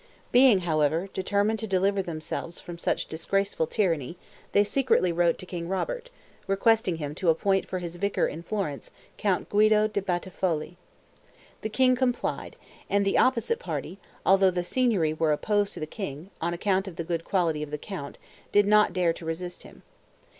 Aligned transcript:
Being, 0.31 0.61
however, 0.61 1.09
determined 1.13 1.59
to 1.59 1.67
deliver 1.67 2.01
themselves 2.01 2.59
from 2.59 2.79
such 2.79 3.05
disgraceful 3.05 3.67
tyranny, 3.67 4.17
they 4.51 4.63
secretly 4.63 5.11
wrote 5.11 5.37
to 5.37 5.45
King 5.45 5.67
Robert, 5.69 6.09
requesting 6.47 6.95
him 6.95 7.13
to 7.13 7.29
appoint 7.29 7.67
for 7.67 7.77
his 7.77 7.97
vicar 7.97 8.25
in 8.25 8.41
Florence 8.41 8.89
Count 9.19 9.47
Guido 9.49 9.87
da 9.87 10.01
Battifolle. 10.01 10.75
The 11.61 11.69
king 11.69 11.95
complied; 11.95 12.55
and 12.89 13.05
the 13.05 13.19
opposite 13.19 13.59
party, 13.59 13.99
although 14.25 14.49
the 14.49 14.63
Signory 14.63 15.13
were 15.13 15.31
opposed 15.33 15.75
to 15.75 15.79
the 15.79 15.85
king, 15.85 16.31
on 16.41 16.51
account 16.51 16.87
of 16.87 16.95
the 16.95 17.03
good 17.03 17.23
quality 17.23 17.61
of 17.61 17.69
the 17.69 17.77
count, 17.77 18.17
did 18.51 18.65
not 18.65 18.93
dare 18.93 19.13
to 19.13 19.23
resist 19.23 19.61
him. 19.61 19.83